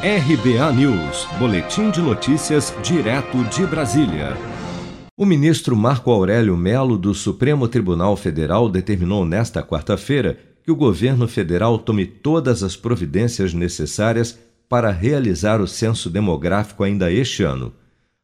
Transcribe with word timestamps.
RBA 0.00 0.72
News, 0.74 1.26
Boletim 1.40 1.90
de 1.90 2.00
Notícias, 2.00 2.72
direto 2.84 3.42
de 3.46 3.66
Brasília. 3.66 4.36
O 5.16 5.26
ministro 5.26 5.74
Marco 5.74 6.12
Aurélio 6.12 6.56
Melo, 6.56 6.96
do 6.96 7.12
Supremo 7.12 7.66
Tribunal 7.66 8.16
Federal, 8.16 8.68
determinou 8.68 9.24
nesta 9.24 9.60
quarta-feira 9.60 10.38
que 10.62 10.70
o 10.70 10.76
governo 10.76 11.26
federal 11.26 11.80
tome 11.80 12.06
todas 12.06 12.62
as 12.62 12.76
providências 12.76 13.52
necessárias 13.52 14.38
para 14.68 14.92
realizar 14.92 15.60
o 15.60 15.66
censo 15.66 16.08
demográfico 16.08 16.84
ainda 16.84 17.10
este 17.10 17.42
ano. 17.42 17.72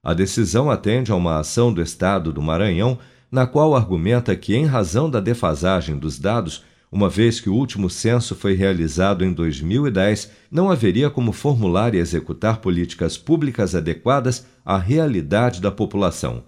A 0.00 0.14
decisão 0.14 0.70
atende 0.70 1.10
a 1.10 1.16
uma 1.16 1.40
ação 1.40 1.72
do 1.72 1.82
Estado 1.82 2.32
do 2.32 2.40
Maranhão, 2.40 2.96
na 3.32 3.48
qual 3.48 3.74
argumenta 3.74 4.36
que, 4.36 4.54
em 4.54 4.64
razão 4.64 5.10
da 5.10 5.18
defasagem 5.18 5.96
dos 5.96 6.20
dados, 6.20 6.62
uma 6.90 7.08
vez 7.08 7.40
que 7.40 7.50
o 7.50 7.54
último 7.54 7.90
censo 7.90 8.34
foi 8.34 8.54
realizado 8.54 9.24
em 9.24 9.32
2010, 9.32 10.30
não 10.50 10.70
haveria 10.70 11.10
como 11.10 11.32
formular 11.32 11.94
e 11.94 11.98
executar 11.98 12.58
políticas 12.58 13.18
públicas 13.18 13.74
adequadas 13.74 14.46
à 14.64 14.78
realidade 14.78 15.60
da 15.60 15.70
população. 15.70 16.44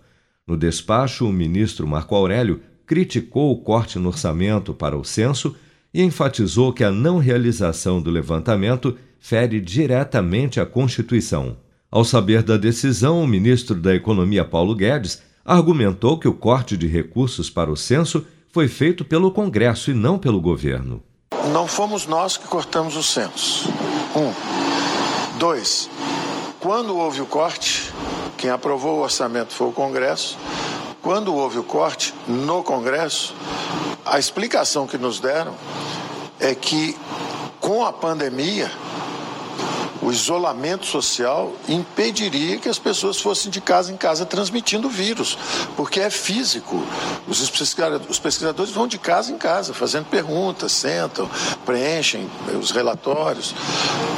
No 0.47 0.56
despacho, 0.56 1.27
o 1.27 1.33
ministro 1.33 1.87
Marco 1.87 2.14
Aurélio 2.14 2.61
criticou 2.87 3.52
o 3.52 3.56
corte 3.56 3.98
no 3.98 4.09
orçamento 4.09 4.73
para 4.73 4.97
o 4.97 5.05
censo 5.05 5.56
e 5.92 6.02
enfatizou 6.02 6.73
que 6.73 6.84
a 6.84 6.92
não 6.92 7.19
realização 7.19 8.00
do 8.00 8.11
levantamento 8.11 8.97
fere 9.19 9.61
diretamente 9.61 10.61
a 10.61 10.66
Constituição. 10.66 11.56
Ao 11.91 12.05
saber 12.05 12.42
da 12.42 12.56
decisão, 12.56 13.23
o 13.23 13.27
ministro 13.27 13.75
da 13.75 13.95
Economia 13.95 14.45
Paulo 14.45 14.75
Guedes 14.75 15.23
argumentou 15.45 16.19
que 16.19 16.28
o 16.28 16.34
corte 16.34 16.77
de 16.77 16.87
recursos 16.87 17.48
para 17.48 17.70
o 17.70 17.77
censo 17.77 18.27
foi 18.56 18.69
feito 18.69 19.05
pelo 19.05 19.30
Congresso 19.30 19.91
e 19.91 19.95
não 19.95 20.19
pelo 20.19 20.41
governo. 20.41 21.02
Não 21.52 21.66
fomos 21.66 22.06
nós 22.06 22.38
que 22.38 22.48
cortamos 22.48 22.97
o 22.97 23.02
censo. 23.02 23.69
Um. 24.16 24.33
Dois. 25.38 25.91
Quando 26.59 26.97
houve 26.97 27.20
o 27.20 27.27
corte, 27.27 27.92
quem 28.38 28.48
aprovou 28.48 28.97
o 28.97 29.02
orçamento 29.02 29.53
foi 29.53 29.66
o 29.66 29.72
Congresso. 29.72 30.39
Quando 31.03 31.34
houve 31.34 31.58
o 31.58 31.62
corte 31.62 32.14
no 32.27 32.62
Congresso, 32.62 33.34
a 34.06 34.19
explicação 34.19 34.86
que 34.86 34.97
nos 34.97 35.20
deram 35.20 35.55
é 36.41 36.55
que 36.55 36.97
com 37.61 37.84
a 37.84 37.92
pandemia 37.92 38.72
o 40.02 40.11
isolamento 40.11 40.86
social 40.86 41.55
impediria 41.69 42.58
que 42.58 42.69
as 42.69 42.78
pessoas 42.78 43.20
fossem 43.20 43.50
de 43.50 43.61
casa 43.61 43.92
em 43.92 43.97
casa 43.97 44.27
transmitindo 44.27 44.88
o 44.88 44.91
vírus, 44.91 45.38
porque 45.77 46.00
é 46.00 46.11
físico. 46.11 46.84
Os 47.27 48.19
pesquisadores 48.19 48.72
vão 48.72 48.86
de 48.86 48.98
casa 48.98 49.33
em 49.33 49.38
casa, 49.38 49.75
fazendo 49.75 50.06
perguntas, 50.06 50.72
sentam, 50.72 51.28
preenchem 51.64 52.28
os 52.61 52.70
relatórios. 52.70 53.55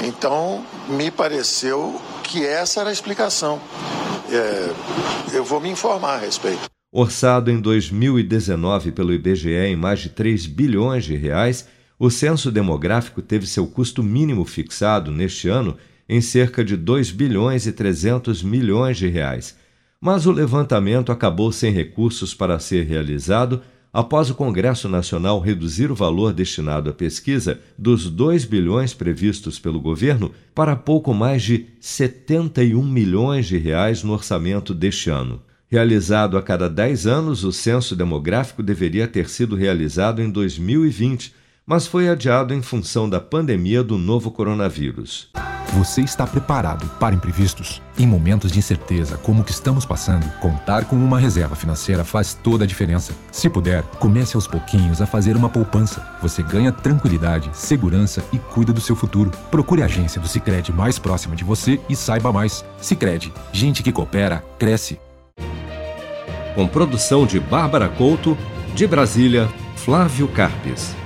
Então, 0.03 0.65
me 0.89 1.11
pareceu 1.11 2.01
que 2.23 2.45
essa 2.45 2.81
era 2.81 2.91
a 2.91 2.93
explicação. 2.93 3.61
É, 4.31 4.73
eu 5.33 5.45
vou 5.45 5.61
me 5.61 5.71
informar 5.71 6.15
a 6.15 6.19
respeito. 6.19 6.69
Orçado 6.91 7.51
em 7.51 7.61
2019 7.61 8.93
pelo 8.93 9.13
IBGE 9.13 9.51
em 9.51 9.77
mais 9.77 10.01
de 10.01 10.09
3 10.09 10.47
bilhões 10.47 11.05
de 11.05 11.17
reais, 11.17 11.67
o 11.99 12.11
censo 12.11 12.53
demográfico 12.53 13.21
teve 13.21 13.47
seu 13.47 13.67
custo 13.67 14.03
mínimo 14.03 14.45
fixado 14.45 15.11
neste 15.11 15.49
ano 15.49 15.77
em 16.09 16.21
cerca 16.21 16.65
de 16.65 16.77
2 16.77 17.11
bilhões 17.11 17.67
e 17.67 17.73
300 17.73 18.43
milhões 18.43 18.97
de 18.97 19.09
reais. 19.09 19.57
Mas 20.01 20.25
o 20.27 20.31
levantamento 20.31 21.11
acabou 21.11 21.51
sem 21.51 21.73
recursos 21.73 22.33
para 22.33 22.59
ser 22.61 22.87
realizado 22.87 23.61
após 23.93 24.31
o 24.31 24.35
Congresso 24.35 24.89
Nacional 24.89 25.41
reduzir 25.41 25.91
o 25.91 25.95
valor 25.95 26.33
destinado 26.33 26.89
à 26.89 26.93
pesquisa 26.93 27.61
dos 27.77 28.09
2 28.09 28.45
bilhões 28.45 28.95
previstos 28.95 29.59
pelo 29.59 29.81
governo 29.81 30.31
para 30.55 30.77
pouco 30.77 31.13
mais 31.13 31.43
de 31.43 31.67
71 31.81 32.81
milhões 32.87 33.47
de 33.47 33.59
reais 33.59 34.05
no 34.05 34.13
orçamento 34.13 34.73
deste 34.73 35.11
ano. 35.11 35.43
Realizado 35.67 36.39
a 36.39 36.43
cada 36.43 36.69
10 36.69 37.07
anos, 37.07 37.45
o 37.45 37.53
censo 37.53 37.97
demográfico 37.97 38.63
deveria 38.63 39.09
ter 39.09 39.29
sido 39.29 39.57
realizado 39.57 40.23
em 40.23 40.31
2020 40.31 41.35
mas 41.69 41.87
foi 41.87 42.09
adiado 42.09 42.55
em 42.55 42.63
função 42.63 43.07
da 43.07 43.21
pandemia 43.21 43.85
do 43.85 43.99
novo 43.99 44.31
coronavírus. 44.31 45.29
Você 45.75 46.01
está 46.01 46.27
preparado 46.27 46.89
para 46.99 47.15
imprevistos? 47.15 47.83
Em 47.99 48.07
momentos 48.07 48.51
de 48.51 48.59
incerteza 48.59 49.19
como 49.19 49.43
o 49.43 49.45
que 49.45 49.51
estamos 49.51 49.85
passando, 49.85 50.27
contar 50.41 50.87
com 50.87 50.97
uma 50.97 51.19
reserva 51.19 51.55
financeira 51.55 52.05
faz 52.05 52.33
toda 52.33 52.65
a 52.65 52.67
diferença. 52.67 53.13
Se 53.31 53.51
puder, 53.51 53.83
comece 54.01 54.35
aos 54.35 54.47
pouquinhos 54.47 55.03
a 55.03 55.07
fazer 55.07 55.37
uma 55.37 55.51
poupança. 55.51 56.03
Você 56.23 56.43
ganha 56.43 56.73
tranquilidade, 56.73 57.51
segurança 57.53 58.25
e 58.33 58.39
cuida 58.39 58.73
do 58.73 58.81
seu 58.81 58.97
futuro. 58.97 59.31
Procure 59.51 59.83
a 59.83 59.85
agência 59.85 60.19
do 60.19 60.27
Sicredi 60.27 60.73
mais 60.73 60.99
próxima 60.99 61.37
de 61.37 61.45
você 61.45 61.79
e 61.87 61.95
saiba 61.95 62.33
mais. 62.33 62.65
Sicredi, 62.81 63.31
gente 63.53 63.83
que 63.83 63.93
coopera 63.93 64.43
cresce. 64.59 64.99
Com 66.55 66.67
produção 66.67 67.27
de 67.27 67.39
Bárbara 67.39 67.91
Couto, 67.91 68.39
de 68.75 68.87
Brasília, 68.87 69.47
Flávio 69.77 70.29
Carpes. 70.29 70.97